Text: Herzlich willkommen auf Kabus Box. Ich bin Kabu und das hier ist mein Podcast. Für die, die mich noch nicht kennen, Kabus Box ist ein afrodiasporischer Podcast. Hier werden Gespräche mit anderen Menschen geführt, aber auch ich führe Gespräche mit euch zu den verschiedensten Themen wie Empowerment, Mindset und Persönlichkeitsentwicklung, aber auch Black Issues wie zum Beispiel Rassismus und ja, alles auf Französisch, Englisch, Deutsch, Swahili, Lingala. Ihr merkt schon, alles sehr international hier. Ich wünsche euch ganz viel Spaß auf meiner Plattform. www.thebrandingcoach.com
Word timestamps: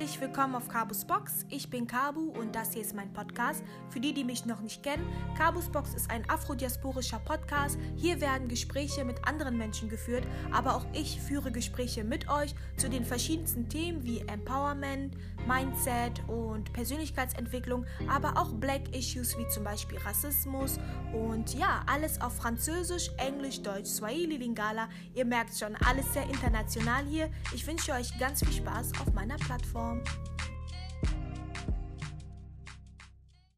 Herzlich 0.00 0.22
willkommen 0.22 0.54
auf 0.54 0.68
Kabus 0.68 1.04
Box. 1.04 1.44
Ich 1.50 1.68
bin 1.68 1.86
Kabu 1.86 2.30
und 2.30 2.54
das 2.56 2.72
hier 2.72 2.80
ist 2.80 2.94
mein 2.94 3.12
Podcast. 3.12 3.62
Für 3.90 4.00
die, 4.00 4.14
die 4.14 4.24
mich 4.24 4.46
noch 4.46 4.62
nicht 4.62 4.82
kennen, 4.82 5.06
Kabus 5.36 5.68
Box 5.68 5.92
ist 5.92 6.10
ein 6.10 6.28
afrodiasporischer 6.30 7.18
Podcast. 7.18 7.78
Hier 7.94 8.18
werden 8.22 8.48
Gespräche 8.48 9.04
mit 9.04 9.28
anderen 9.28 9.58
Menschen 9.58 9.90
geführt, 9.90 10.26
aber 10.50 10.76
auch 10.76 10.86
ich 10.94 11.20
führe 11.20 11.52
Gespräche 11.52 12.04
mit 12.04 12.30
euch 12.30 12.54
zu 12.78 12.88
den 12.88 13.04
verschiedensten 13.04 13.68
Themen 13.68 14.02
wie 14.02 14.20
Empowerment, 14.20 15.14
Mindset 15.46 16.26
und 16.26 16.72
Persönlichkeitsentwicklung, 16.72 17.84
aber 18.08 18.40
auch 18.40 18.54
Black 18.54 18.96
Issues 18.96 19.36
wie 19.36 19.46
zum 19.48 19.62
Beispiel 19.62 19.98
Rassismus 19.98 20.80
und 21.12 21.52
ja, 21.54 21.84
alles 21.86 22.18
auf 22.18 22.34
Französisch, 22.36 23.10
Englisch, 23.18 23.60
Deutsch, 23.60 23.90
Swahili, 23.90 24.38
Lingala. 24.38 24.88
Ihr 25.14 25.26
merkt 25.26 25.54
schon, 25.54 25.76
alles 25.86 26.10
sehr 26.14 26.24
international 26.24 27.04
hier. 27.04 27.30
Ich 27.54 27.66
wünsche 27.66 27.92
euch 27.92 28.18
ganz 28.18 28.38
viel 28.42 28.54
Spaß 28.54 28.92
auf 28.98 29.12
meiner 29.12 29.36
Plattform. 29.36 29.81
www.thebrandingcoach.com 29.82 30.31